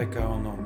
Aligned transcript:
PKO 0.00 0.42
NOM. 0.42 0.59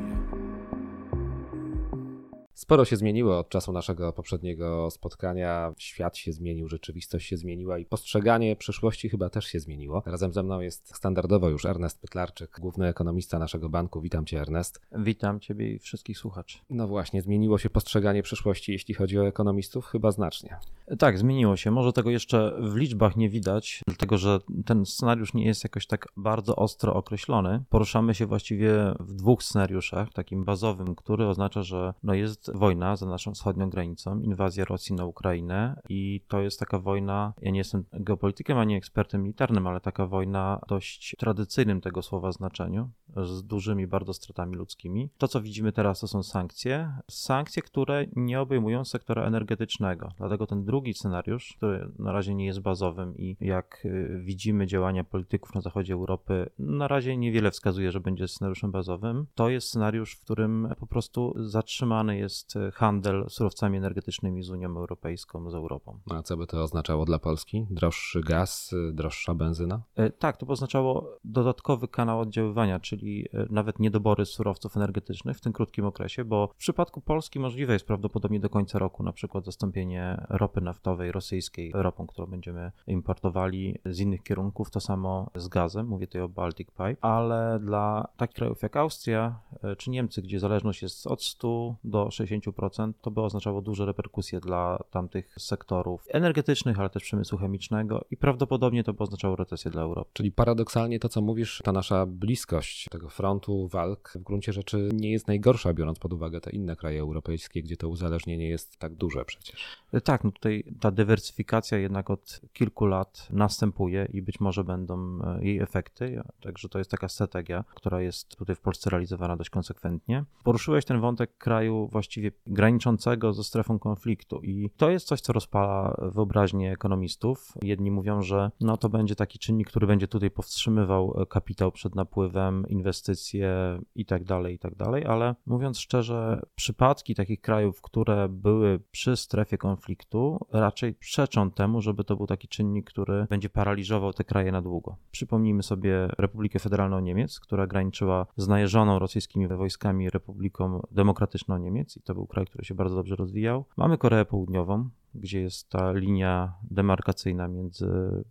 Sporo 2.65 2.85
się 2.85 2.97
zmieniło 2.97 3.39
od 3.39 3.49
czasu 3.49 3.73
naszego 3.73 4.13
poprzedniego 4.13 4.91
spotkania. 4.91 5.73
Świat 5.79 6.17
się 6.17 6.33
zmienił, 6.33 6.69
rzeczywistość 6.69 7.29
się 7.29 7.37
zmieniła 7.37 7.79
i 7.79 7.85
postrzeganie 7.85 8.57
przyszłości 8.57 9.09
chyba 9.09 9.31
też 9.31 9.45
się 9.45 9.61
zmieniło. 9.61 10.03
Razem 10.07 10.33
ze 10.33 10.43
mną 10.43 10.61
jest 10.61 10.97
standardowo 10.97 11.49
już 11.49 11.65
Ernest 11.65 12.01
Pytlarczyk, 12.01 12.57
główny 12.61 12.89
ekonomista 12.89 13.39
naszego 13.39 13.69
banku. 13.69 14.01
Witam 14.01 14.27
Cię, 14.27 14.41
Ernest. 14.41 14.81
Witam 14.93 15.41
Ciebie 15.41 15.73
i 15.73 15.79
wszystkich 15.79 16.19
słuchaczy. 16.19 16.59
No 16.71 16.89
właśnie, 16.89 17.23
zmieniło 17.23 17.59
się 17.59 17.71
postrzeganie 17.71 18.23
przyszłości, 18.23 18.73
jeśli 18.73 18.95
chodzi 18.95 19.19
o 19.19 19.27
ekonomistów? 19.27 19.87
Chyba 19.87 20.11
znacznie. 20.11 20.57
Tak, 20.99 21.19
zmieniło 21.19 21.57
się. 21.57 21.71
Może 21.71 21.93
tego 21.93 22.11
jeszcze 22.11 22.57
w 22.61 22.77
liczbach 22.77 23.17
nie 23.17 23.29
widać, 23.29 23.83
dlatego 23.87 24.19
że 24.19 24.39
ten 24.67 24.87
scenariusz 24.87 25.35
nie 25.35 25.45
jest 25.47 25.65
jakoś 25.65 25.87
tak 25.87 26.09
bardzo 26.17 26.57
ostro 26.57 26.95
określony. 26.95 27.65
Poruszamy 27.71 28.15
się 28.15 28.27
właściwie 28.27 28.95
w 29.01 29.13
dwóch 29.13 29.43
scenariuszach. 29.43 30.13
Takim 30.13 30.45
bazowym, 30.45 30.95
który 30.95 31.27
oznacza, 31.27 31.63
że 31.63 31.95
no 32.03 32.15
jest 32.15 32.54
wojna 32.55 32.97
za 32.97 33.07
naszą 33.07 33.33
wschodnią 33.33 33.71
granicą, 33.71 34.21
inwazja 34.21 34.65
Rosji 34.65 34.95
na 34.95 35.05
Ukrainę 35.05 35.81
i 35.89 36.21
to 36.29 36.41
jest 36.41 36.61
taka 36.61 36.79
wojna, 36.79 37.33
ja 37.43 37.51
nie 37.51 37.59
jestem 37.59 37.85
geopolitykiem 37.93 38.59
ani 38.59 38.77
ekspertem 38.77 39.23
militarnym, 39.23 39.67
ale 39.67 39.81
taka 39.81 40.07
wojna 40.07 40.61
dość 40.69 41.17
tradycyjnym 41.19 41.81
tego 41.81 42.03
słowa 42.03 42.33
znaczeniu, 42.33 42.91
z 43.23 43.43
dużymi 43.43 43.87
bardzo 43.87 44.15
stratami 44.15 44.57
ludzkimi. 44.57 45.09
To, 45.19 45.29
co 45.29 45.41
widzimy 45.41 45.73
teraz, 45.73 46.01
to 46.01 46.09
są 46.09 46.23
sankcje. 46.23 46.93
Sankcje, 47.11 47.63
które 47.63 48.07
nie 48.17 48.41
obejmują 48.41 48.85
sektora 48.85 49.25
energetycznego. 49.25 50.13
Dlatego 50.19 50.47
ten 50.47 50.65
drugi 50.65 50.95
scenariusz, 50.95 51.55
który 51.57 51.89
na 51.99 52.13
razie 52.13 52.35
nie 52.35 52.47
jest 52.47 52.61
bazowym 52.61 53.17
i 53.17 53.37
jak 53.41 53.83
y, 53.85 54.21
widzimy 54.25 54.67
działania 54.67 55.05
polityków 55.05 55.55
na 55.55 55.61
zachodzie 55.61 55.95
Europy, 55.95 56.51
na 56.59 56.89
razie 56.89 57.17
niewiele 57.17 57.51
wskazuje, 57.51 57.93
że 57.93 58.01
będzie 58.01 58.29
scenariuszem 58.29 58.71
bazowym. 58.71 59.27
To 59.35 59.49
jest 59.49 59.69
scenariusz, 59.69 60.15
w 60.15 60.21
którym 60.21 60.69
po 60.79 60.87
prostu 60.87 61.35
zatrzymany 61.37 62.17
jest 62.17 62.35
jest 62.35 62.59
handel 62.73 63.25
surowcami 63.29 63.79
energetycznymi 63.79 64.43
z 64.43 64.51
Unią 64.51 64.77
Europejską, 64.77 65.51
z 65.51 65.55
Europą. 65.55 65.99
A 66.11 66.23
co 66.23 66.37
by 66.37 66.47
to 66.47 66.63
oznaczało 66.63 67.05
dla 67.05 67.19
Polski? 67.19 67.67
Droższy 67.71 68.21
gaz, 68.21 68.75
droższa 68.93 69.35
benzyna? 69.35 69.83
Tak, 70.19 70.37
to 70.37 70.47
by 70.47 70.53
oznaczało 70.53 71.19
dodatkowy 71.25 71.89
kanał 71.89 72.21
oddziaływania, 72.21 72.81
czyli 72.81 73.04
e, 73.11 73.47
nawet 73.51 73.79
niedobory 73.79 74.27
surowców 74.27 74.77
energetycznych 74.77 75.37
w 75.37 75.41
tym 75.41 75.53
krótkim 75.53 75.85
okresie, 75.85 76.25
bo 76.25 76.47
w 76.47 76.57
przypadku 76.57 77.01
Polski 77.01 77.41
możliwe 77.41 77.73
jest 77.73 77.87
prawdopodobnie 77.87 78.41
do 78.41 78.51
końca 78.51 78.79
roku 78.79 79.03
na 79.03 79.13
przykład 79.13 79.45
zastąpienie 79.45 80.27
ropy 80.29 80.61
naftowej 80.61 81.13
rosyjskiej 81.13 81.73
ropą, 81.75 82.07
którą 82.07 82.27
będziemy 82.27 82.73
importowali 82.87 83.79
z 83.85 84.01
innych 84.01 84.23
kierunków, 84.23 84.71
to 84.71 84.81
samo 84.81 85.31
z 85.35 85.49
gazem, 85.49 85.87
mówię 85.87 86.07
tutaj 86.07 86.23
o 86.23 86.29
Baltic 86.29 86.69
Pipe, 86.71 86.97
ale 87.01 87.59
dla 87.61 88.09
takich 88.17 88.37
krajów 88.37 88.63
jak 88.63 88.77
Austria 88.77 89.41
e, 89.63 89.77
czy 89.77 89.91
Niemcy, 89.91 90.23
gdzie 90.23 90.41
zależność 90.41 90.83
jest 90.83 91.07
od 91.07 91.23
100 91.23 91.77
do 91.85 92.11
60 92.11 92.35
60%, 92.37 92.93
to 93.01 93.11
by 93.11 93.21
oznaczało 93.21 93.63
duże 93.63 93.87
reperkusje 93.87 94.41
dla 94.41 94.79
tamtych 94.91 95.35
sektorów 95.39 96.05
energetycznych, 96.09 96.81
ale 96.81 96.91
też 96.91 97.03
przemysłu 97.03 97.39
chemicznego 97.39 98.05
i 98.11 98.17
prawdopodobnie 98.17 98.85
to 98.85 98.93
by 98.93 99.03
oznaczało 99.03 99.37
recesję 99.37 99.71
dla 99.71 99.83
Europy. 99.83 100.11
Czyli 100.13 100.33
paradoksalnie 100.33 101.01
to, 101.01 101.09
co 101.09 101.23
mówisz, 101.23 101.61
ta 101.65 101.73
nasza 101.73 102.07
bliskość 102.07 102.89
tego 102.95 103.09
frontu 103.09 103.69
walk 103.69 104.13
w 104.15 104.23
gruncie 104.23 104.53
rzeczy 104.53 104.89
nie 104.93 105.11
jest 105.11 105.29
najgorsza, 105.29 105.75
biorąc 105.75 105.99
pod 105.99 106.13
uwagę 106.13 106.41
te 106.41 106.51
inne 106.51 106.77
kraje 106.77 107.01
europejskie, 107.01 107.63
gdzie 107.63 107.77
to 107.77 107.89
uzależnienie 107.89 108.49
jest 108.49 108.77
tak 108.77 108.95
duże 108.95 109.25
przecież. 109.25 109.67
Tak, 110.05 110.25
no 110.25 110.33
tutaj 110.33 110.65
ta 110.81 110.91
dywersyfikacja 110.91 111.79
jednak 111.79 112.11
od 112.11 112.41
kilku 112.53 112.87
lat 112.87 113.29
następuje 113.31 114.09
i 114.13 114.23
być 114.23 114.41
może 114.41 114.65
będą 114.65 115.19
e, 115.23 115.45
jej 115.45 115.59
efekty, 115.59 116.23
także 116.41 116.69
to 116.69 116.79
jest 116.79 116.91
taka 116.91 117.09
strategia, 117.09 117.65
która 117.75 118.01
jest 118.01 118.37
tutaj 118.37 118.57
w 118.57 118.61
Polsce 118.61 118.91
realizowana 118.91 119.37
dość 119.37 119.51
konsekwentnie. 119.51 120.25
Poruszyłeś 120.45 120.85
ten 120.85 121.01
wątek 121.01 121.39
kraju 121.39 121.89
właściwie 121.93 122.33
graniczącego 122.47 123.33
ze 123.33 123.45
strefą 123.45 123.79
konfliktu. 123.79 124.41
I 124.43 124.71
to 124.77 124.91
jest 124.91 125.07
coś, 125.07 125.21
co 125.21 125.33
rozpala 125.33 125.97
wyobraźnię 126.03 126.73
ekonomistów. 126.73 127.53
Jedni 127.63 127.91
mówią, 127.91 128.23
że 128.23 128.51
no 128.61 128.77
to 128.77 128.89
będzie 128.89 129.15
taki 129.15 129.39
czynnik, 129.39 129.69
który 129.69 129.87
będzie 129.87 130.09
tutaj 130.09 130.31
powstrzymywał 130.31 131.27
kapitał 131.29 131.73
przed 131.73 131.95
napływem, 131.95 132.67
inwestycje 132.75 133.79
i 133.95 134.07
tak 134.07 134.25
dalej, 134.25 134.55
i 134.55 134.59
tak 134.59 134.75
dalej, 134.75 135.05
ale 135.05 135.35
mówiąc 135.47 135.79
szczerze, 135.79 136.43
przypadki 136.55 137.15
takich 137.15 137.41
krajów, 137.41 137.83
które 137.83 138.29
były 138.29 138.81
przy 138.91 139.17
strefie 139.17 139.59
konfliktu, 139.59 140.47
raczej 140.53 140.95
przeczą 140.95 141.51
temu, 141.51 141.81
żeby 141.81 142.05
to 142.05 142.17
był 142.17 142.27
taki 142.27 142.49
czynnik, 142.49 142.91
który 142.91 143.27
będzie 143.31 143.49
paraliżował 143.49 144.13
te 144.13 144.25
kraje 144.25 144.53
na 144.53 144.63
długo. 144.63 144.97
Przypomnijmy 145.11 145.63
sobie 145.63 146.09
Republikę 146.19 146.59
Federalną 146.59 147.01
Niemiec, 147.01 147.41
która 147.41 147.67
graniczyła 147.67 148.27
z 148.37 148.49
najeżoną 148.49 148.99
rosyjskimi 148.99 149.49
wojskami 149.49 150.11
Republiką 150.11 150.87
Demokratyczną 150.91 151.59
Niemiec 151.59 151.97
i 151.97 152.03
to 152.03 152.15
był 152.15 152.27
kraj, 152.27 152.47
który 152.47 152.65
się 152.65 152.75
bardzo 152.75 152.97
dobrze 152.97 153.17
rozwijał. 153.17 153.65
Mamy 153.77 153.99
Koreę 153.99 154.25
Południową, 154.25 154.91
gdzie 155.15 155.41
jest 155.41 155.69
ta 155.69 155.93
linia 155.93 156.53
demarkacyjna 156.71 157.49
między 157.49 157.89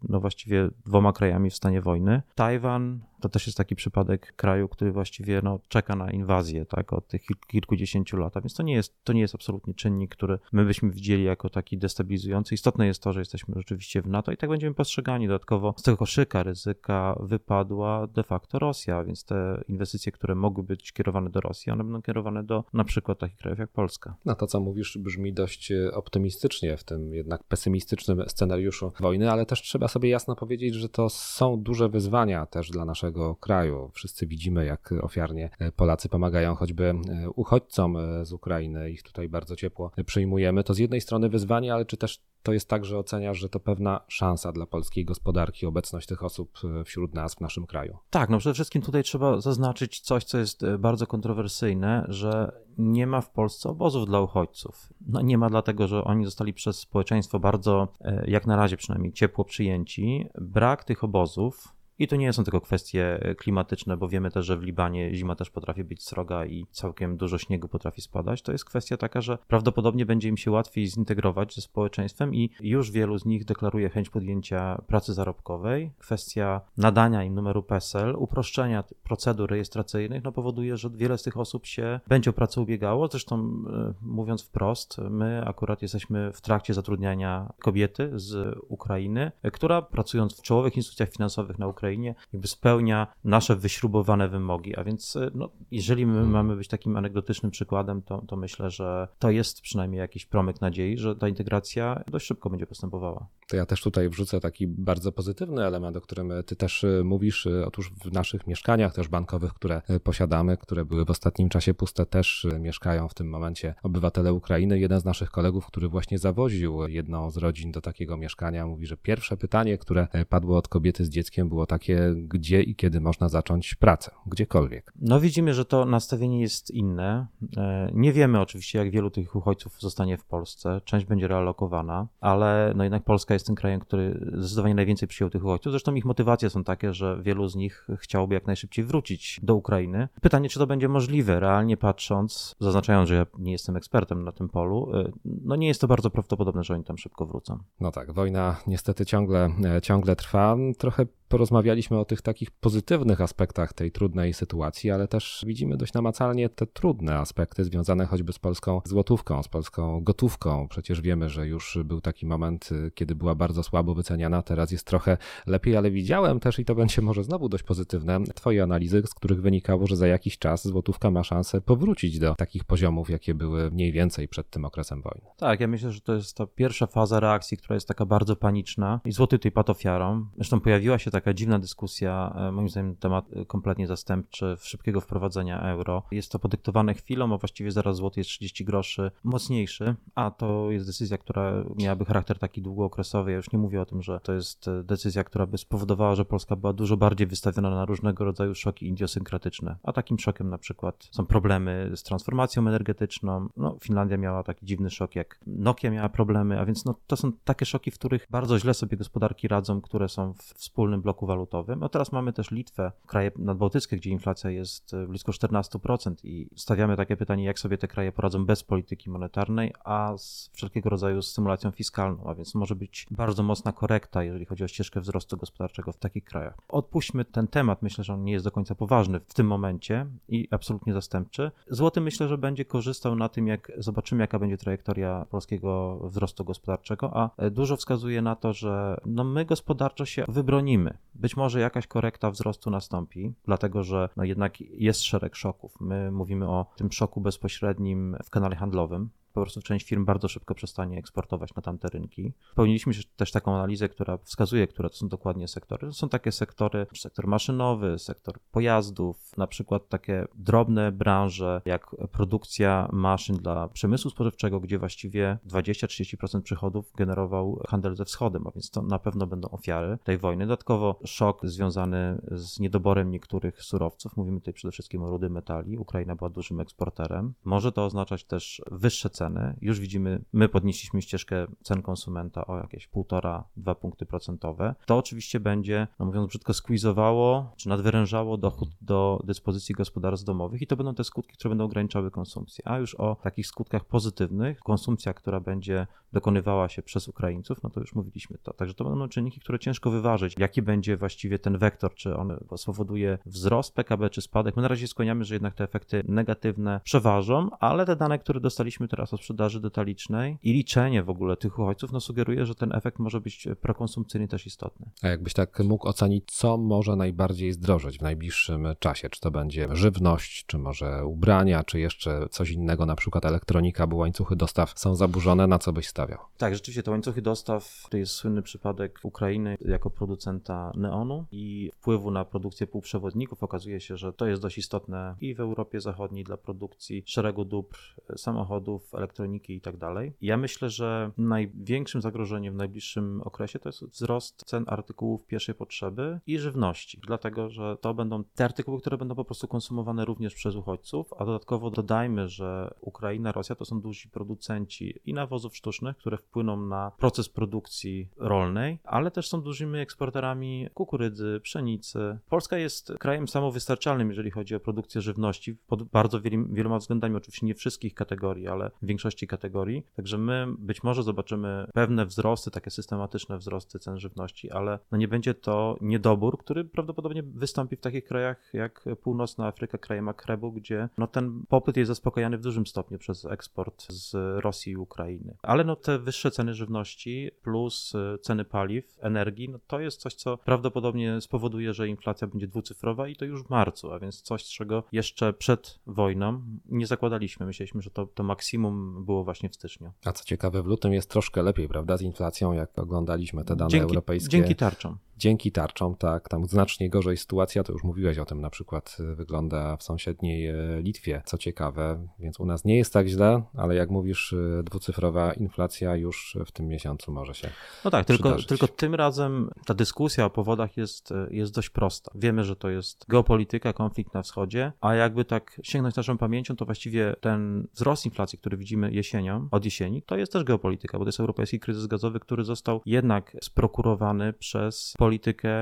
no 0.09 0.19
właściwie 0.19 0.69
dwoma 0.85 1.13
krajami 1.13 1.49
w 1.49 1.55
stanie 1.55 1.81
wojny. 1.81 2.21
Tajwan 2.35 2.99
to 3.23 3.29
też 3.29 3.47
jest 3.47 3.57
taki 3.57 3.75
przypadek 3.75 4.33
kraju, 4.35 4.67
który 4.67 4.91
właściwie 4.91 5.41
no, 5.43 5.59
czeka 5.67 5.95
na 5.95 6.11
inwazję 6.11 6.65
tak, 6.65 6.93
od 6.93 7.07
tych 7.07 7.21
kilkudziesięciu 7.47 8.17
lat. 8.17 8.33
Więc 8.35 8.53
to 8.53 8.63
nie, 8.63 8.73
jest, 8.73 9.03
to 9.03 9.13
nie 9.13 9.21
jest 9.21 9.35
absolutnie 9.35 9.73
czynnik, 9.73 10.15
który 10.15 10.39
my 10.51 10.65
byśmy 10.65 10.91
widzieli 10.91 11.23
jako 11.23 11.49
taki 11.49 11.77
destabilizujący. 11.77 12.55
Istotne 12.55 12.87
jest 12.87 13.03
to, 13.03 13.13
że 13.13 13.19
jesteśmy 13.19 13.53
rzeczywiście 13.57 14.01
w 14.01 14.07
NATO 14.07 14.31
i 14.31 14.37
tak 14.37 14.49
będziemy 14.49 14.75
postrzegani. 14.75 15.27
Dodatkowo 15.27 15.73
z 15.77 15.83
tego 15.83 15.97
koszyka 15.97 16.43
ryzyka 16.43 17.19
wypadła 17.19 18.07
de 18.07 18.23
facto 18.23 18.59
Rosja, 18.59 19.03
więc 19.03 19.25
te 19.25 19.63
inwestycje, 19.67 20.11
które 20.11 20.35
mogły 20.35 20.63
być 20.63 20.91
kierowane 20.91 21.29
do 21.29 21.41
Rosji, 21.41 21.71
one 21.71 21.83
będą 21.83 22.01
kierowane 22.01 22.43
do 22.43 22.63
na 22.73 22.83
przykład 22.83 23.19
takich 23.19 23.37
krajów 23.37 23.59
jak 23.59 23.71
Polska. 23.71 24.15
No 24.25 24.35
to, 24.35 24.47
co 24.47 24.59
mówisz, 24.59 24.97
brzmi 24.97 25.33
dość 25.33 25.71
optymistycznie 25.93 26.72
w 26.77 26.83
tym 26.83 27.13
jednak 27.13 27.43
pesymistycznym 27.43 28.23
scenariuszu 28.27 28.91
wojny, 28.99 29.31
ale 29.31 29.45
też 29.45 29.61
trzeba 29.61 29.87
sobie 29.87 30.09
jasno 30.09 30.35
powiedzieć, 30.35 30.73
że 30.75 30.89
to 30.89 31.09
są 31.09 31.61
duże 31.61 31.89
wyzwania 31.89 32.45
też 32.45 32.69
dla 32.69 32.85
naszego 32.85 33.35
kraju. 33.35 33.91
Wszyscy 33.93 34.27
widzimy, 34.27 34.65
jak 34.65 34.93
ofiarnie 35.01 35.49
Polacy 35.75 36.09
pomagają 36.09 36.55
choćby 36.55 36.83
e, 36.85 37.29
uchodźcom 37.29 37.97
e, 37.97 38.25
z 38.25 38.33
Ukrainy, 38.33 38.91
ich 38.91 39.03
tutaj 39.03 39.29
bardzo 39.29 39.55
ciepło 39.55 39.91
przyjmujemy. 40.05 40.63
To 40.63 40.73
z 40.73 40.77
jednej 40.77 41.01
strony 41.01 41.29
wyzwanie, 41.29 41.73
ale 41.73 41.85
czy 41.85 41.97
też 41.97 42.21
to 42.43 42.53
jest 42.53 42.69
tak, 42.69 42.85
że 42.85 42.97
oceniasz, 42.97 43.37
że 43.37 43.49
to 43.49 43.59
pewna 43.59 44.01
szansa 44.07 44.51
dla 44.51 44.65
polskiej 44.65 45.05
gospodarki, 45.05 45.65
obecność 45.65 46.07
tych 46.07 46.23
osób 46.23 46.59
e, 46.63 46.83
wśród 46.83 47.13
nas 47.13 47.35
w 47.35 47.41
naszym 47.41 47.65
kraju? 47.67 47.97
Tak, 48.09 48.29
no 48.29 48.37
przede 48.37 48.53
wszystkim 48.53 48.81
tutaj 48.81 49.03
trzeba 49.03 49.41
zaznaczyć 49.41 49.99
coś, 49.99 50.23
co 50.23 50.37
jest 50.37 50.65
bardzo 50.79 51.07
kontrowersyjne, 51.07 52.05
że 52.07 52.51
nie 52.77 53.07
ma 53.07 53.21
w 53.21 53.29
Polsce 53.29 53.69
obozów 53.69 54.05
dla 54.05 54.21
uchodźców. 54.21 54.89
No 55.07 55.21
nie 55.21 55.37
ma 55.37 55.49
dlatego, 55.49 55.87
że 55.87 56.03
oni 56.03 56.25
zostali 56.25 56.53
przez 56.53 56.79
społeczeństwo 56.79 57.39
bardzo, 57.39 57.87
e, 58.01 58.23
jak 58.27 58.47
na 58.47 58.55
razie 58.55 58.77
przynajmniej, 58.77 59.13
ciepło 59.13 59.45
przyjęci. 59.45 60.29
Brak 60.41 60.83
tych 60.83 61.03
obozów 61.03 61.73
i 62.03 62.07
to 62.07 62.15
nie 62.15 62.33
są 62.33 62.43
tylko 62.43 62.61
kwestie 62.61 63.19
e, 63.21 63.35
klimatyczne, 63.35 63.97
bo 63.97 64.09
wiemy 64.09 64.31
też, 64.31 64.45
że 64.45 64.57
w 64.57 64.63
Libanie 64.63 65.15
zima 65.15 65.35
też 65.35 65.49
potrafi 65.49 65.83
być 65.83 66.03
sroga 66.03 66.45
i 66.45 66.65
całkiem 66.71 67.17
dużo 67.17 67.37
śniegu 67.37 67.67
potrafi 67.67 68.01
spadać. 68.01 68.41
To 68.41 68.51
jest 68.51 68.65
kwestia 68.65 68.97
taka, 68.97 69.21
że 69.21 69.37
prawdopodobnie 69.47 70.05
będzie 70.05 70.29
im 70.29 70.37
się 70.37 70.51
łatwiej 70.51 70.87
zintegrować 70.87 71.55
ze 71.55 71.61
społeczeństwem 71.61 72.35
i 72.35 72.49
już 72.59 72.91
wielu 72.91 73.17
z 73.17 73.25
nich 73.25 73.45
deklaruje 73.45 73.89
chęć 73.89 74.09
podjęcia 74.09 74.81
pracy 74.87 75.13
zarobkowej. 75.13 75.91
Kwestia 75.99 76.61
nadania 76.77 77.23
im 77.23 77.35
numeru 77.35 77.63
PESEL, 77.63 78.15
uproszczenia 78.17 78.83
procedur 79.03 79.49
rejestracyjnych, 79.49 80.23
no 80.23 80.31
powoduje, 80.31 80.77
że 80.77 80.89
wiele 80.89 81.17
z 81.17 81.23
tych 81.23 81.37
osób 81.37 81.65
się 81.65 81.99
będzie 82.07 82.29
o 82.29 82.33
pracę 82.33 82.61
ubiegało. 82.61 83.07
Zresztą 83.07 83.35
e, 83.37 83.93
mówiąc 84.01 84.43
wprost, 84.43 84.97
my 84.97 85.43
akurat 85.45 85.81
jesteśmy 85.81 86.31
w 86.33 86.41
trakcie 86.41 86.73
zatrudniania 86.73 87.53
kobiety 87.59 88.11
z 88.15 88.57
Ukrainy, 88.67 89.31
e, 89.43 89.51
która 89.51 89.81
pracując 89.81 90.39
w 90.39 90.41
czołowych 90.41 90.77
instytucjach 90.77 91.09
finansowych 91.09 91.59
na 91.59 91.67
Ukrainie, 91.67 91.92
Ukrainie, 91.93 92.15
jakby 92.33 92.47
spełnia 92.47 93.07
nasze 93.23 93.55
wyśrubowane 93.55 94.29
wymogi. 94.29 94.75
A 94.75 94.83
więc, 94.83 95.15
e, 95.15 95.31
no, 95.35 95.49
jeżeli 95.71 96.05
my 96.05 96.13
hmm. 96.13 96.31
mamy 96.31 96.55
być 96.55 96.67
takim 96.67 96.97
anegdotycznym 96.97 97.51
przykładem, 97.51 98.01
to, 98.01 98.23
to 98.27 98.35
myślę, 98.35 98.69
że 98.69 99.07
to 99.19 99.29
jest 99.29 99.61
przynajmniej 99.61 99.99
jakiś 99.99 100.25
promyk 100.25 100.61
nadziei, 100.61 100.97
że 100.97 101.15
ta 101.15 101.27
integracja 101.27 102.03
dość 102.07 102.25
szybko 102.25 102.49
będzie 102.49 102.67
postępowała. 102.67 103.27
To 103.53 103.57
ja 103.57 103.65
też 103.65 103.81
tutaj 103.81 104.09
wrzucę 104.09 104.39
taki 104.39 104.67
bardzo 104.67 105.11
pozytywny 105.11 105.65
element, 105.65 105.97
o 105.97 106.01
którym 106.01 106.33
ty 106.45 106.55
też 106.55 106.83
e, 106.83 107.03
mówisz. 107.03 107.47
E, 107.47 107.65
otóż 107.65 107.91
w 108.05 108.11
naszych 108.11 108.47
mieszkaniach 108.47 108.93
też 108.93 109.07
bankowych, 109.07 109.53
które 109.53 109.81
posiadamy, 110.03 110.57
które 110.57 110.85
były 110.85 111.05
w 111.05 111.09
ostatnim 111.09 111.49
czasie 111.49 111.73
puste, 111.73 112.05
też 112.05 112.47
mieszkają 112.59 113.07
w 113.07 113.13
tym 113.13 113.29
momencie 113.29 113.75
obywatele 113.83 114.33
Ukrainy. 114.33 114.79
Jeden 114.79 114.99
z 114.99 115.05
naszych 115.05 115.29
kolegów, 115.29 115.65
który 115.65 115.87
właśnie 115.87 116.19
zawoził 116.19 116.87
jedną 116.87 117.31
z 117.31 117.37
rodzin 117.37 117.71
do 117.71 117.81
takiego 117.81 118.17
mieszkania, 118.17 118.67
mówi, 118.67 118.85
że 118.85 118.97
pierwsze 118.97 119.37
pytanie, 119.37 119.77
które 119.77 120.07
padło 120.29 120.57
od 120.57 120.67
kobiety 120.67 121.05
z 121.05 121.09
dzieckiem, 121.09 121.49
było 121.49 121.65
takie, 121.65 122.13
gdzie 122.15 122.61
i 122.61 122.75
kiedy 122.75 123.01
można 123.01 123.29
zacząć 123.29 123.75
pracę, 123.75 124.11
gdziekolwiek. 124.25 124.93
No 125.01 125.19
widzimy, 125.19 125.53
że 125.53 125.65
to 125.65 125.85
nastawienie 125.85 126.41
jest 126.41 126.71
inne. 126.71 127.27
E, 127.57 127.91
nie 127.93 128.13
wiemy 128.13 128.39
oczywiście, 128.39 128.79
jak 128.79 128.91
wielu 128.91 129.09
tych 129.09 129.35
uchodźców 129.35 129.81
zostanie 129.81 130.17
w 130.17 130.25
Polsce. 130.25 130.81
Część 130.85 131.05
będzie 131.05 131.27
realokowana, 131.27 132.07
ale 132.21 132.73
no 132.75 132.83
jednak 132.83 133.03
Polska 133.03 133.33
jest 133.33 133.42
jest 133.43 133.47
tym 133.47 133.55
krajem, 133.55 133.79
który 133.79 134.31
zdecydowanie 134.33 134.75
najwięcej 134.75 135.07
przyjął 135.07 135.29
tych 135.29 135.45
uchodźców. 135.45 135.71
Zresztą 135.71 135.95
ich 135.95 136.05
motywacje 136.05 136.49
są 136.49 136.63
takie, 136.63 136.93
że 136.93 137.19
wielu 137.21 137.47
z 137.47 137.55
nich 137.55 137.87
chciałoby 137.97 138.33
jak 138.33 138.47
najszybciej 138.47 138.85
wrócić 138.85 139.39
do 139.43 139.55
Ukrainy. 139.55 140.07
Pytanie, 140.21 140.49
czy 140.49 140.59
to 140.59 140.67
będzie 140.67 140.89
możliwe, 140.89 141.39
realnie 141.39 141.77
patrząc, 141.77 142.55
zaznaczając, 142.59 143.09
że 143.09 143.15
ja 143.15 143.25
nie 143.39 143.51
jestem 143.51 143.75
ekspertem 143.75 144.23
na 144.23 144.31
tym 144.31 144.49
polu, 144.49 144.95
y, 144.95 145.11
no 145.25 145.55
nie 145.55 145.67
jest 145.67 145.81
to 145.81 145.87
bardzo 145.87 146.09
prawdopodobne, 146.09 146.63
że 146.63 146.73
oni 146.73 146.83
tam 146.83 146.97
szybko 146.97 147.25
wrócą. 147.25 147.59
No 147.79 147.91
tak, 147.91 148.11
wojna 148.11 148.55
niestety 148.67 149.05
ciągle, 149.05 149.49
e, 149.75 149.81
ciągle 149.81 150.15
trwa. 150.15 150.55
Trochę 150.77 151.05
porozmawialiśmy 151.33 151.99
o 151.99 152.05
tych 152.05 152.21
takich 152.21 152.51
pozytywnych 152.51 153.21
aspektach 153.21 153.73
tej 153.73 153.91
trudnej 153.91 154.33
sytuacji, 154.33 154.91
ale 154.91 155.07
też 155.07 155.43
widzimy 155.47 155.77
dość 155.77 155.93
namacalnie 155.93 156.49
te 156.49 156.67
trudne 156.67 157.17
aspekty 157.17 157.63
związane 157.63 158.05
choćby 158.05 158.33
z 158.33 158.39
polską 158.39 158.81
złotówką, 158.85 159.43
z 159.43 159.47
polską 159.47 160.03
gotówką. 160.03 160.67
Przecież 160.67 161.01
wiemy, 161.01 161.29
że 161.29 161.47
już 161.47 161.79
był 161.85 162.01
taki 162.01 162.25
moment, 162.25 162.71
y, 162.71 162.91
kiedy 162.91 163.15
była 163.15 163.35
bardzo 163.35 163.63
słabo 163.63 163.95
wyceniana, 163.95 164.41
teraz 164.41 164.71
jest 164.71 164.87
trochę 164.87 165.17
lepiej, 165.47 165.77
ale 165.77 165.91
widziałem 165.91 166.39
też, 166.39 166.59
i 166.59 166.65
to 166.65 166.75
będzie 166.75 167.01
może 167.01 167.23
znowu 167.23 167.49
dość 167.49 167.63
pozytywne, 167.63 168.23
Twoje 168.35 168.63
analizy, 168.63 169.03
z 169.05 169.13
których 169.13 169.41
wynikało, 169.41 169.87
że 169.87 169.95
za 169.95 170.07
jakiś 170.07 170.37
czas 170.37 170.67
złotówka 170.67 171.11
ma 171.11 171.23
szansę 171.23 171.61
powrócić 171.61 172.19
do 172.19 172.35
takich 172.35 172.63
poziomów, 172.63 173.09
jakie 173.09 173.33
były 173.33 173.71
mniej 173.71 173.91
więcej 173.91 174.27
przed 174.27 174.49
tym 174.49 174.65
okresem 174.65 175.01
wojny. 175.01 175.27
Tak, 175.37 175.59
ja 175.59 175.67
myślę, 175.67 175.91
że 175.91 176.01
to 176.01 176.15
jest 176.15 176.37
ta 176.37 176.47
pierwsza 176.47 176.87
faza 176.87 177.19
reakcji, 177.19 177.57
która 177.57 177.75
jest 177.75 177.87
taka 177.87 178.05
bardzo 178.05 178.35
paniczna 178.35 179.01
i 179.05 179.11
złoty 179.11 179.39
tutaj 179.39 179.51
padł 179.51 179.71
ofiarą. 179.71 180.25
Zresztą 180.35 180.59
pojawiła 180.59 180.99
się 180.99 181.11
taka 181.11 181.22
dziwna 181.31 181.59
dyskusja, 181.59 182.35
e, 182.35 182.51
moim 182.51 182.69
zdaniem 182.69 182.95
temat 182.95 183.25
e, 183.33 183.45
kompletnie 183.45 183.87
zastępczy 183.87 184.55
szybkiego 184.61 185.01
wprowadzenia 185.01 185.61
euro. 185.61 186.03
Jest 186.11 186.31
to 186.31 186.39
podyktowane 186.39 186.93
chwilą, 186.93 187.33
a 187.33 187.37
właściwie 187.37 187.71
zaraz 187.71 187.95
złoty 187.97 188.19
jest 188.19 188.29
30 188.29 188.65
groszy 188.65 189.11
mocniejszy, 189.23 189.95
a 190.15 190.31
to 190.31 190.71
jest 190.71 190.85
decyzja, 190.85 191.17
która 191.17 191.63
miałaby 191.75 192.05
charakter 192.05 192.39
taki 192.39 192.61
długookresowy. 192.61 193.31
Ja 193.31 193.37
już 193.37 193.51
nie 193.51 193.59
mówię 193.59 193.81
o 193.81 193.85
tym, 193.85 194.01
że 194.01 194.19
to 194.19 194.33
jest 194.33 194.67
e, 194.67 194.83
decyzja, 194.83 195.23
która 195.23 195.45
by 195.45 195.57
spowodowała, 195.57 196.15
że 196.15 196.25
Polska 196.25 196.55
była 196.55 196.73
dużo 196.73 196.97
bardziej 196.97 197.27
wystawiona 197.27 197.69
na 197.69 197.85
różnego 197.85 198.25
rodzaju 198.25 198.55
szoki 198.55 198.87
idiosynkratyczne. 198.87 199.75
A 199.83 199.93
takim 199.93 200.19
szokiem 200.19 200.49
na 200.49 200.57
przykład 200.57 201.07
są 201.11 201.25
problemy 201.25 201.91
z 201.95 202.03
transformacją 202.03 202.61
energetyczną. 202.67 203.49
No, 203.57 203.77
Finlandia 203.81 204.17
miała 204.17 204.43
taki 204.43 204.65
dziwny 204.65 204.89
szok, 204.89 205.15
jak 205.15 205.39
Nokia 205.47 205.91
miała 205.91 206.09
problemy, 206.09 206.59
a 206.59 206.65
więc 206.65 206.85
no, 206.85 206.95
to 207.07 207.17
są 207.17 207.31
takie 207.43 207.65
szoki, 207.65 207.91
w 207.91 207.99
których 207.99 208.27
bardzo 208.29 208.59
źle 208.59 208.73
sobie 208.73 208.97
gospodarki 208.97 209.47
radzą, 209.47 209.81
które 209.81 210.09
są 210.09 210.33
w 210.33 210.37
wspólnym 210.37 211.01
bloku 211.01 211.12
walutowym. 211.21 211.79
No 211.79 211.89
teraz 211.89 212.11
mamy 212.11 212.33
też 212.33 212.51
Litwę, 212.51 212.91
kraje 213.07 213.31
nadbałtyckie, 213.37 213.97
gdzie 213.97 214.09
inflacja 214.09 214.49
jest 214.49 214.93
e, 214.93 215.07
blisko 215.07 215.31
14% 215.31 216.15
i 216.23 216.49
stawiamy 216.55 216.97
takie 216.97 217.17
pytanie, 217.17 217.43
jak 217.43 217.59
sobie 217.59 217.77
te 217.77 217.87
kraje 217.87 218.11
poradzą 218.11 218.45
bez 218.45 218.63
polityki 218.63 219.09
monetarnej, 219.09 219.73
a 219.83 220.13
z 220.17 220.49
wszelkiego 220.53 220.89
rodzaju 220.89 221.21
stymulacją 221.21 221.71
fiskalną, 221.71 222.23
a 222.25 222.35
więc 222.35 222.55
może 222.55 222.75
być 222.75 223.07
bardzo 223.11 223.43
mocna 223.43 223.71
korekta, 223.71 224.23
jeżeli 224.23 224.45
chodzi 224.45 224.63
o 224.63 224.67
ścieżkę 224.67 225.01
wzrostu 225.01 225.37
gospodarczego 225.37 225.91
w 225.91 225.97
takich 225.97 226.23
krajach. 226.23 226.57
Odpuśćmy 226.69 227.25
ten 227.25 227.47
temat, 227.47 227.81
myślę, 227.81 228.03
że 228.03 228.13
on 228.13 228.23
nie 228.23 228.31
jest 228.31 228.45
do 228.45 228.51
końca 228.51 228.75
poważny 228.75 229.19
w 229.19 229.33
tym 229.33 229.47
momencie 229.47 230.07
i 230.27 230.47
absolutnie 230.51 230.93
zastępczy. 230.93 231.51
Złoty 231.67 232.01
myślę, 232.01 232.27
że 232.27 232.37
będzie 232.37 232.65
korzystał 232.65 233.15
na 233.15 233.29
tym, 233.29 233.47
jak 233.47 233.71
zobaczymy, 233.77 234.23
jaka 234.23 234.39
będzie 234.39 234.57
trajektoria 234.57 235.25
polskiego 235.29 235.99
wzrostu 236.03 236.45
gospodarczego, 236.45 237.11
a 237.13 237.29
e, 237.37 237.51
dużo 237.51 237.77
wskazuje 237.77 238.21
na 238.21 238.35
to, 238.35 238.53
że 238.53 238.97
no 239.05 239.23
my 239.23 239.45
gospodarczo 239.45 240.05
się 240.05 240.25
wybronimy. 240.27 240.92
Być 241.15 241.37
może 241.37 241.59
jakaś 241.59 241.87
korekta 241.87 242.31
wzrostu 242.31 242.69
nastąpi, 242.69 243.33
dlatego 243.45 243.83
że 243.83 244.09
no 244.17 244.23
jednak 244.23 244.61
jest 244.61 245.03
szereg 245.03 245.35
szoków. 245.35 245.75
My 245.79 246.11
mówimy 246.11 246.49
o 246.49 246.65
tym 246.75 246.91
szoku 246.91 247.21
bezpośrednim 247.21 248.17
w 248.23 248.29
kanale 248.29 248.55
handlowym, 248.55 249.09
po 249.33 249.41
prostu 249.41 249.61
część 249.61 249.87
firm 249.87 250.05
bardzo 250.05 250.27
szybko 250.27 250.55
przestanie 250.55 250.97
eksportować 250.97 251.55
na 251.55 251.61
tamte 251.61 251.87
rynki. 251.87 252.33
Pełniliśmy 252.55 252.93
też 253.15 253.31
taką 253.31 253.55
analizę, 253.55 253.89
która 253.89 254.17
wskazuje, 254.17 254.67
które 254.67 254.89
to 254.89 254.95
są 254.95 255.07
dokładnie 255.07 255.47
sektory. 255.47 255.87
To 255.87 255.93
są 255.93 256.09
takie 256.09 256.31
sektory, 256.31 256.85
sektor 256.95 257.27
maszynowy, 257.27 257.99
sektor 257.99 258.39
pojazdów, 258.51 259.37
na 259.37 259.47
przykład 259.47 259.89
takie 259.89 260.27
drobne 260.35 260.91
branże, 260.91 261.61
jak 261.65 261.95
produkcja 262.11 262.89
maszyn 262.91 263.35
dla 263.35 263.67
przemysłu 263.67 264.11
spożywczego, 264.11 264.59
gdzie 264.59 264.79
właściwie 264.79 265.37
20-30% 265.47 266.41
przychodów 266.41 266.91
generował 266.95 267.59
handel 267.67 267.95
ze 267.95 268.05
wschodem, 268.05 268.47
a 268.47 268.51
więc 268.51 268.69
to 268.69 268.81
na 268.81 268.99
pewno 268.99 269.27
będą 269.27 269.49
ofiary 269.49 269.97
tej 270.03 270.17
wojny. 270.17 270.45
Dodatkowo 270.45 270.99
szok 271.05 271.45
związany 271.45 272.21
z 272.31 272.59
niedoborem 272.59 273.11
niektórych 273.11 273.63
surowców. 273.63 274.17
Mówimy 274.17 274.39
tutaj 274.39 274.53
przede 274.53 274.71
wszystkim 274.71 275.03
o 275.03 275.09
rudy 275.09 275.29
metali. 275.29 275.77
Ukraina 275.77 276.15
była 276.15 276.29
dużym 276.29 276.59
eksporterem. 276.59 277.33
Może 277.43 277.71
to 277.71 277.85
oznaczać 277.85 278.23
też 278.23 278.61
wyższe 278.71 279.09
ceny 279.09 279.22
ceny. 279.23 279.57
Już 279.61 279.79
widzimy, 279.79 280.21
my 280.33 280.49
podnieśliśmy 280.49 281.01
ścieżkę 281.01 281.47
cen 281.61 281.81
konsumenta 281.81 282.47
o 282.47 282.57
jakieś 282.57 282.89
1,5-2 282.89 283.75
punkty 283.75 284.05
procentowe. 284.05 284.75
To 284.85 284.97
oczywiście 284.97 285.39
będzie, 285.39 285.87
no 285.99 286.05
mówiąc 286.05 286.27
brzydko, 286.29 286.53
squeezowało 286.53 287.51
czy 287.57 287.69
nadwyrężało 287.69 288.37
dochód 288.37 288.69
do 288.81 289.21
dyspozycji 289.23 289.75
gospodarstw 289.75 290.25
domowych 290.25 290.61
i 290.61 290.67
to 290.67 290.75
będą 290.75 290.95
te 290.95 291.03
skutki, 291.03 291.33
które 291.33 291.49
będą 291.49 291.65
ograniczały 291.65 292.11
konsumpcję. 292.11 292.67
A 292.67 292.77
już 292.77 292.95
o 292.95 293.17
takich 293.23 293.47
skutkach 293.47 293.85
pozytywnych, 293.85 294.59
konsumpcja, 294.59 295.13
która 295.13 295.39
będzie 295.39 295.87
dokonywała 296.13 296.69
się 296.69 296.81
przez 296.83 297.07
Ukraińców, 297.07 297.63
no 297.63 297.69
to 297.69 297.79
już 297.79 297.95
mówiliśmy 297.95 298.37
to. 298.37 298.53
Także 298.53 298.73
to 298.73 298.83
będą 298.83 299.07
czynniki, 299.07 299.39
które 299.39 299.59
ciężko 299.59 299.91
wyważyć. 299.91 300.35
Jaki 300.37 300.61
będzie 300.61 300.97
właściwie 300.97 301.39
ten 301.39 301.57
wektor, 301.57 301.93
czy 301.93 302.17
on 302.17 302.37
spowoduje 302.57 303.17
wzrost 303.25 303.75
PKB, 303.75 304.09
czy 304.09 304.21
spadek. 304.21 304.55
My 304.55 304.61
na 304.61 304.67
razie 304.67 304.87
skłaniamy, 304.87 305.23
że 305.23 305.35
jednak 305.35 305.53
te 305.53 305.63
efekty 305.63 306.03
negatywne 306.07 306.81
przeważą, 306.83 307.49
ale 307.59 307.85
te 307.85 307.95
dane, 307.95 308.19
które 308.19 308.39
dostaliśmy 308.39 308.87
teraz 308.87 309.12
o 309.13 309.17
sprzedaży 309.17 309.61
detalicznej 309.61 310.37
i 310.43 310.53
liczenie 310.53 311.03
w 311.03 311.09
ogóle 311.09 311.37
tych 311.37 311.59
uchodźców, 311.59 311.91
no 311.91 311.99
sugeruje, 311.99 312.45
że 312.45 312.55
ten 312.55 312.75
efekt 312.75 312.99
może 312.99 313.21
być 313.21 313.47
prokonsumpcyjny 313.61 314.27
też 314.27 314.45
istotny. 314.45 314.89
A 315.01 315.07
jakbyś 315.07 315.33
tak 315.33 315.59
mógł 315.59 315.87
ocenić, 315.87 316.23
co 316.31 316.57
może 316.57 316.95
najbardziej 316.95 317.51
zdrożeć 317.51 317.99
w 317.99 318.01
najbliższym 318.01 318.67
czasie? 318.79 319.09
Czy 319.09 319.21
to 319.21 319.31
będzie 319.31 319.67
żywność, 319.71 320.45
czy 320.45 320.57
może 320.57 321.05
ubrania, 321.05 321.63
czy 321.63 321.79
jeszcze 321.79 322.29
coś 322.29 322.51
innego, 322.51 322.85
na 322.85 322.95
przykład 322.95 323.25
elektronika, 323.25 323.87
bo 323.87 323.97
łańcuchy 323.97 324.35
dostaw 324.35 324.79
są 324.79 324.95
zaburzone, 324.95 325.47
na 325.47 325.59
co 325.59 325.73
byś 325.73 325.87
stawiał? 325.87 326.19
Tak, 326.37 326.53
rzeczywiście 326.53 326.83
te 326.83 326.91
łańcuchy 326.91 327.21
dostaw, 327.21 327.83
to 327.89 327.97
jest 327.97 328.13
słynny 328.13 328.41
przypadek 328.41 328.99
Ukrainy 329.03 329.57
jako 329.61 329.89
producenta 329.89 330.71
neonu 330.75 331.25
i 331.31 331.71
wpływu 331.73 332.11
na 332.11 332.25
produkcję 332.25 332.67
półprzewodników. 332.67 333.43
Okazuje 333.43 333.81
się, 333.81 333.97
że 333.97 334.13
to 334.13 334.25
jest 334.25 334.41
dość 334.41 334.57
istotne 334.57 335.15
i 335.21 335.35
w 335.35 335.39
Europie 335.39 335.81
Zachodniej 335.81 336.23
dla 336.23 336.37
produkcji 336.37 337.03
szeregu 337.05 337.45
dóbr, 337.45 337.77
samochodów, 338.15 338.93
elektroniki 339.03 339.55
i 339.55 339.61
tak 339.61 339.77
dalej. 339.77 340.13
Ja 340.21 340.37
myślę, 340.37 340.69
że 340.69 341.11
największym 341.17 342.01
zagrożeniem 342.01 342.53
w 342.53 342.57
najbliższym 342.57 343.21
okresie 343.21 343.59
to 343.59 343.69
jest 343.69 343.85
wzrost 343.85 344.43
cen 344.45 344.63
artykułów 344.67 345.25
pierwszej 345.25 345.55
potrzeby 345.55 346.19
i 346.27 346.39
żywności, 346.39 347.01
dlatego 347.07 347.49
że 347.49 347.77
to 347.81 347.93
będą 347.93 348.23
te 348.23 348.45
artykuły, 348.45 348.79
które 348.79 348.97
będą 348.97 349.15
po 349.15 349.25
prostu 349.25 349.47
konsumowane 349.47 350.05
również 350.05 350.35
przez 350.35 350.55
uchodźców, 350.55 351.13
a 351.17 351.25
dodatkowo 351.25 351.69
dodajmy, 351.69 352.29
że 352.29 352.73
Ukraina, 352.81 353.31
Rosja 353.31 353.55
to 353.55 353.65
są 353.65 353.81
duzi 353.81 354.09
producenci 354.09 354.99
i 355.05 355.13
nawozów 355.13 355.57
sztucznych, 355.57 355.97
które 355.97 356.17
wpłyną 356.17 356.65
na 356.65 356.91
proces 356.97 357.29
produkcji 357.29 358.09
rolnej, 358.17 358.79
ale 358.83 359.11
też 359.11 359.29
są 359.29 359.41
dużymi 359.41 359.79
eksporterami 359.79 360.67
kukurydzy, 360.73 361.39
pszenicy. 361.43 362.17
Polska 362.29 362.57
jest 362.57 362.93
krajem 362.99 363.27
samowystarczalnym, 363.27 364.09
jeżeli 364.09 364.31
chodzi 364.31 364.55
o 364.55 364.59
produkcję 364.59 365.01
żywności 365.01 365.55
pod 365.55 365.83
bardzo 365.83 366.21
wieloma 366.49 366.77
względami, 366.77 367.15
oczywiście 367.15 367.45
nie 367.45 367.55
wszystkich 367.55 367.93
kategorii, 367.93 368.47
ale 368.47 368.71
w 368.81 368.85
większości 368.93 369.27
kategorii. 369.27 369.83
Także 369.95 370.17
my 370.17 370.47
być 370.57 370.83
może 370.83 371.03
zobaczymy 371.03 371.67
pewne 371.73 372.05
wzrosty, 372.05 372.51
takie 372.51 372.71
systematyczne 372.71 373.37
wzrosty 373.37 373.79
cen 373.79 373.99
żywności, 373.99 374.51
ale 374.51 374.79
no 374.91 374.97
nie 374.97 375.07
będzie 375.07 375.33
to 375.33 375.77
niedobór, 375.81 376.37
który 376.37 376.65
prawdopodobnie 376.65 377.23
wystąpi 377.23 377.75
w 377.75 377.79
takich 377.79 378.03
krajach 378.05 378.49
jak 378.53 378.85
północna 379.01 379.47
Afryka, 379.47 379.77
kraje 379.77 380.01
Makrebu, 380.01 380.51
gdzie 380.51 380.89
no 380.97 381.07
ten 381.07 381.43
popyt 381.49 381.77
jest 381.77 381.87
zaspokajany 381.87 382.37
w 382.37 382.41
dużym 382.41 382.67
stopniu 382.67 382.97
przez 382.97 383.25
eksport 383.25 383.91
z 383.91 384.15
Rosji 384.43 384.71
i 384.73 384.77
Ukrainy. 384.77 385.37
Ale 385.41 385.63
no 385.63 385.75
te 385.75 385.99
wyższe 385.99 386.31
ceny 386.31 386.53
żywności 386.53 387.31
plus 387.43 387.95
y, 387.95 388.17
ceny 388.21 388.45
paliw, 388.45 388.97
energii, 389.01 389.49
no 389.49 389.59
to 389.67 389.79
jest 389.79 390.01
coś, 390.01 390.13
co 390.13 390.37
prawdopodobnie 390.37 391.21
spowoduje, 391.21 391.73
że 391.73 391.87
inflacja 391.87 392.27
będzie 392.27 392.47
dwucyfrowa 392.47 393.07
i 393.07 393.15
to 393.15 393.25
już 393.25 393.43
w 393.43 393.49
marcu, 393.49 393.91
a 393.91 393.99
więc 393.99 394.21
coś, 394.21 394.43
czego 394.43 394.83
jeszcze 394.91 395.33
przed 395.33 395.79
wojną 395.87 396.41
nie 396.65 396.87
zakładaliśmy. 396.87 397.45
Myśleliśmy, 397.45 397.81
że 397.81 397.89
to, 397.89 398.05
to 398.05 398.23
maksimum 398.23 398.82
było 398.83 399.23
właśnie 399.23 399.49
w 399.49 399.55
styczniu. 399.55 399.91
A 400.05 400.11
co 400.11 400.23
ciekawe, 400.23 400.63
w 400.63 400.65
lutym 400.65 400.93
jest 400.93 401.09
troszkę 401.09 401.43
lepiej, 401.43 401.67
prawda, 401.67 401.97
z 401.97 402.01
inflacją, 402.01 402.53
jak 402.53 402.79
oglądaliśmy 402.79 403.45
te 403.45 403.55
dane 403.55 403.69
dzięki, 403.69 403.83
europejskie. 403.83 404.29
Dzięki 404.29 404.55
tarczom 404.55 404.97
dzięki 405.23 405.51
tarczom, 405.51 405.95
tak, 405.95 406.29
tam 406.29 406.45
znacznie 406.45 406.89
gorzej 406.89 407.17
sytuacja, 407.17 407.63
to 407.63 407.73
już 407.73 407.83
mówiłeś 407.83 408.17
o 408.17 408.25
tym, 408.25 408.41
na 408.41 408.49
przykład 408.49 408.97
wygląda 409.15 409.77
w 409.77 409.83
sąsiedniej 409.83 410.53
Litwie, 410.81 411.21
co 411.25 411.37
ciekawe, 411.37 412.07
więc 412.19 412.39
u 412.39 412.45
nas 412.45 412.65
nie 412.65 412.77
jest 412.77 412.93
tak 412.93 413.07
źle, 413.07 413.43
ale 413.57 413.75
jak 413.75 413.89
mówisz, 413.89 414.35
dwucyfrowa 414.63 415.33
inflacja 415.33 415.95
już 415.95 416.37
w 416.45 416.51
tym 416.51 416.67
miesiącu 416.67 417.11
może 417.11 417.33
się 417.33 417.49
No 417.85 417.91
tak, 417.91 418.05
tylko, 418.05 418.35
tylko 418.35 418.67
tym 418.67 418.95
razem 418.95 419.49
ta 419.65 419.73
dyskusja 419.73 420.25
o 420.25 420.29
powodach 420.29 420.77
jest, 420.77 421.13
jest 421.29 421.53
dość 421.53 421.69
prosta. 421.69 422.11
Wiemy, 422.15 422.43
że 422.43 422.55
to 422.55 422.69
jest 422.69 423.05
geopolityka, 423.07 423.73
konflikt 423.73 424.13
na 424.13 424.21
wschodzie, 424.21 424.71
a 424.81 424.95
jakby 424.95 425.25
tak 425.25 425.61
sięgnąć 425.63 425.95
naszą 425.95 426.17
pamięcią, 426.17 426.55
to 426.55 426.65
właściwie 426.65 427.15
ten 427.21 427.67
wzrost 427.73 428.05
inflacji, 428.05 428.39
który 428.39 428.57
widzimy 428.57 428.91
jesienią, 428.91 429.47
od 429.51 429.65
jesieni, 429.65 430.01
to 430.01 430.17
jest 430.17 430.33
też 430.33 430.43
geopolityka, 430.43 430.97
bo 430.99 431.05
to 431.05 431.09
jest 431.09 431.19
europejski 431.19 431.59
kryzys 431.59 431.87
gazowy, 431.87 432.19
który 432.19 432.43
został 432.43 432.81
jednak 432.85 433.37
sprokurowany 433.41 434.33
przez 434.33 434.93
politykę 434.97 435.12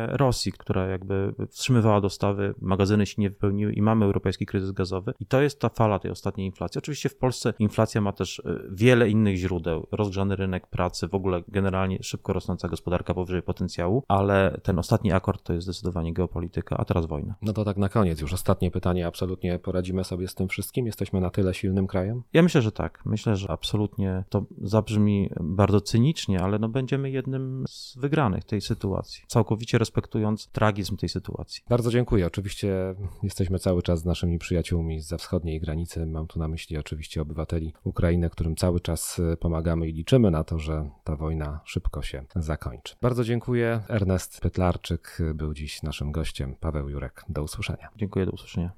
Rosji, 0.08 0.52
która 0.52 0.88
jakby 0.88 1.34
wstrzymywała 1.50 2.02
dostawy, 2.02 2.54
magazyny 2.62 3.06
się 3.06 3.22
nie 3.22 3.30
wypełniły 3.30 3.74
i 3.74 3.82
mamy 3.82 4.06
europejski 4.06 4.46
kryzys 4.46 4.72
gazowy. 4.72 5.14
I 5.20 5.26
to 5.26 5.42
jest 5.42 5.60
ta 5.60 5.70
fala 5.70 6.00
tej 6.00 6.12
ostatniej 6.12 6.48
inflacji. 6.48 6.80
Oczywiście 6.80 7.10
w 7.10 7.16
Polsce 7.16 7.54
inflacja 7.60 8.02
ma 8.02 8.12
też 8.12 8.40
y, 8.40 8.70
wiele 8.72 9.10
innych 9.10 9.36
źródeł. 9.36 9.88
Rozgrzany 9.92 10.36
rynek 10.36 10.68
pracy, 10.68 11.08
w 11.08 11.16
ogóle 11.16 11.44
generalnie 11.48 11.98
szybko 12.02 12.34
rosnąca 12.34 12.68
gospodarka 12.68 13.14
powyżej 13.14 13.42
potencjału, 13.42 14.04
ale 14.08 14.60
ten 14.64 14.80
ostatni 14.80 15.12
akord 15.12 15.44
to 15.44 15.54
jest 15.54 15.64
zdecydowanie 15.64 16.14
geopolityka, 16.14 16.78
a 16.78 16.86
teraz 16.86 17.06
wojna. 17.06 17.36
No 17.42 17.54
to 17.54 17.66
tak 17.66 17.78
na 17.78 17.90
koniec, 17.90 18.22
już 18.22 18.34
ostatnie 18.34 18.72
pytanie. 18.72 19.08
Absolutnie 19.08 19.60
poradzimy 19.60 20.04
sobie 20.04 20.28
z 20.28 20.36
tym 20.36 20.48
wszystkim? 20.48 20.86
Jesteśmy 20.86 21.22
na 21.22 21.30
tyle 21.30 21.54
silnym 21.54 21.88
krajem? 21.88 22.24
Ja 22.34 22.44
myślę, 22.44 22.62
że 22.62 22.72
tak. 22.72 23.02
Myślę, 23.06 23.36
że 23.36 23.52
absolutnie 23.52 24.24
to 24.30 24.46
zabrzmi 24.62 25.30
bardzo 25.40 25.82
cynicznie, 25.82 26.42
ale 26.44 26.60
no 26.60 26.70
będziemy 26.70 27.12
jednym 27.12 27.66
z 27.68 27.98
wygranych 27.98 28.44
tej 28.44 28.62
sytuacji, 28.62 29.24
całkowicie 29.32 29.78
respektując 29.78 30.48
tragizm 30.48 30.98
tej 30.98 31.10
sytuacji. 31.10 31.64
Bardzo 31.70 31.92
dziękuję. 31.92 32.28
Oczywiście 32.28 32.96
jesteśmy 33.24 33.60
cały 33.60 33.82
czas 33.82 34.00
z 34.00 34.06
naszymi 34.06 34.40
przyjaciółmi 34.40 35.02
za 35.02 35.18
wschodniej 35.18 35.60
granicy. 35.60 36.06
Mam 36.06 36.28
tu 36.28 36.40
na 36.40 36.48
myśli 36.48 36.78
oczywiście 36.78 37.22
obywateli 37.22 37.74
Ukrainy, 37.84 38.30
którym 38.30 38.56
cały 38.56 38.80
czas 38.80 39.22
pomagamy 39.40 39.88
i 39.88 39.94
liczymy 39.94 40.32
na 40.32 40.44
to, 40.44 40.60
że 40.60 40.90
ta 41.04 41.16
wojna 41.16 41.60
szybko 41.66 42.02
się 42.02 42.26
zakończy. 42.36 42.96
Bardzo 43.02 43.24
dziękuję. 43.24 43.82
Ernest 43.90 44.42
Pytlarczyk 44.42 45.18
był 45.34 45.54
dziś 45.54 45.84
naszym 45.84 46.12
gościem. 46.12 46.56
Paweł 46.60 46.90
Jurek. 46.90 47.26
Do 47.30 47.44
usłyszenia. 47.44 47.90
Dziękuję, 47.96 48.26
do 48.26 48.32
usłyszenia. 48.32 48.72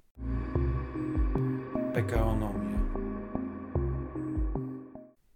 PKO 1.93 2.35